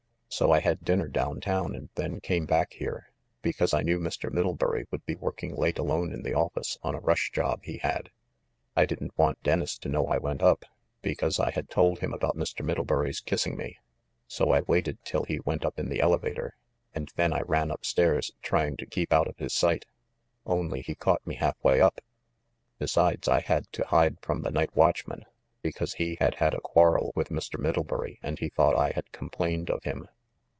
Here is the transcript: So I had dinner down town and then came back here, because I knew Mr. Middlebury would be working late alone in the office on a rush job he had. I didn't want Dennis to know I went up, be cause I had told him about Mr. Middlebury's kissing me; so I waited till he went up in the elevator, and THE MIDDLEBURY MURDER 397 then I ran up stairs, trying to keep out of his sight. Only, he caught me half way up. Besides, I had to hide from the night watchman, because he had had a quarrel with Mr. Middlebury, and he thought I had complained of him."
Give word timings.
So 0.33 0.49
I 0.53 0.61
had 0.61 0.83
dinner 0.85 1.09
down 1.09 1.41
town 1.41 1.75
and 1.75 1.89
then 1.95 2.21
came 2.21 2.45
back 2.45 2.71
here, 2.71 3.11
because 3.41 3.73
I 3.73 3.81
knew 3.81 3.99
Mr. 3.99 4.31
Middlebury 4.31 4.87
would 4.89 5.05
be 5.05 5.15
working 5.15 5.53
late 5.53 5.77
alone 5.77 6.13
in 6.13 6.23
the 6.23 6.33
office 6.33 6.77
on 6.81 6.95
a 6.95 7.01
rush 7.01 7.31
job 7.33 7.59
he 7.63 7.79
had. 7.79 8.09
I 8.73 8.85
didn't 8.85 9.15
want 9.17 9.43
Dennis 9.43 9.77
to 9.79 9.89
know 9.89 10.07
I 10.07 10.17
went 10.19 10.41
up, 10.41 10.63
be 11.01 11.15
cause 11.15 11.37
I 11.37 11.51
had 11.51 11.69
told 11.69 11.99
him 11.99 12.13
about 12.13 12.37
Mr. 12.37 12.63
Middlebury's 12.65 13.19
kissing 13.19 13.57
me; 13.57 13.77
so 14.25 14.51
I 14.51 14.61
waited 14.61 14.99
till 15.03 15.25
he 15.25 15.41
went 15.41 15.65
up 15.65 15.77
in 15.77 15.89
the 15.89 15.99
elevator, 15.99 16.55
and 16.95 17.09
THE 17.09 17.23
MIDDLEBURY 17.23 17.27
MURDER 17.27 17.45
397 17.45 17.45
then 17.45 17.45
I 17.45 17.51
ran 17.59 17.71
up 17.71 17.85
stairs, 17.85 18.31
trying 18.41 18.77
to 18.77 18.85
keep 18.85 19.11
out 19.11 19.27
of 19.27 19.37
his 19.37 19.53
sight. 19.53 19.83
Only, 20.45 20.81
he 20.81 20.95
caught 20.95 21.27
me 21.27 21.35
half 21.35 21.61
way 21.61 21.81
up. 21.81 21.99
Besides, 22.79 23.27
I 23.27 23.41
had 23.41 23.69
to 23.73 23.85
hide 23.87 24.17
from 24.21 24.41
the 24.43 24.49
night 24.51 24.73
watchman, 24.77 25.25
because 25.61 25.95
he 25.95 26.15
had 26.21 26.35
had 26.35 26.53
a 26.53 26.61
quarrel 26.61 27.11
with 27.15 27.27
Mr. 27.29 27.59
Middlebury, 27.59 28.17
and 28.23 28.39
he 28.39 28.47
thought 28.47 28.77
I 28.77 28.91
had 28.91 29.11
complained 29.11 29.69
of 29.69 29.83
him." 29.83 30.07